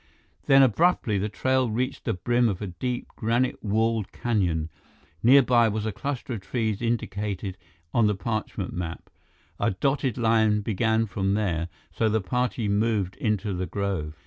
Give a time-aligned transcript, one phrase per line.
[0.47, 4.71] Then, abruptly, the trail reached the brim of a deep, granite walled canyon.
[5.21, 7.55] Nearby was a cluster of trees indicated
[7.93, 9.11] on the parchment map.
[9.59, 14.17] A dotted line began from there, so the party moved into the grove.